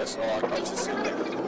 [0.00, 1.40] Yes, no, I'm not just sitting there.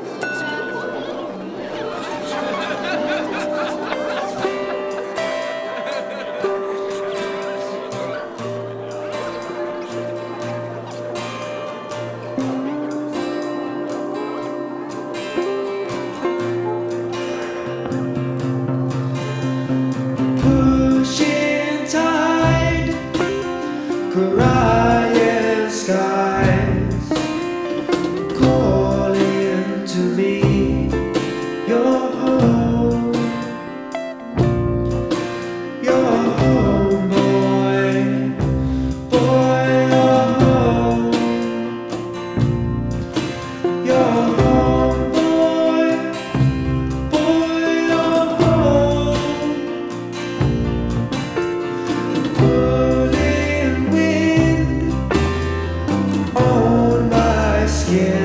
[57.92, 58.21] Yeah.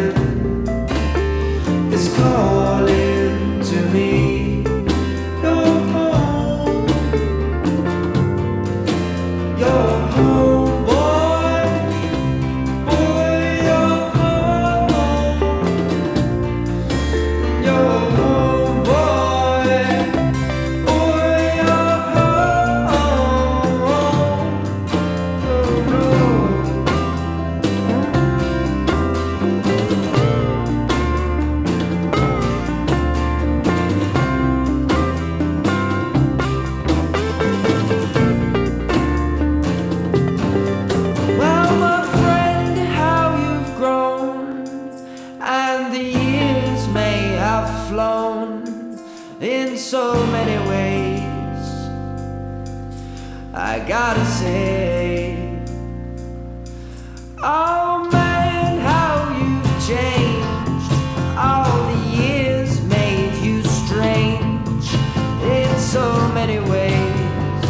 [49.89, 51.69] so many ways.
[53.53, 55.63] I gotta say,
[57.41, 60.91] oh man, how you've changed.
[61.37, 64.87] All the years made you strange
[65.55, 67.63] in so many ways.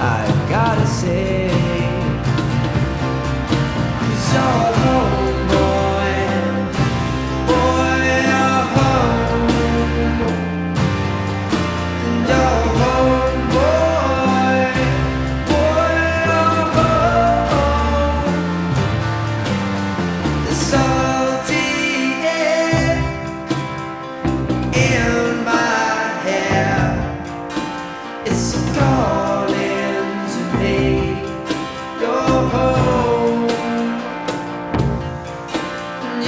[0.00, 1.47] I gotta say.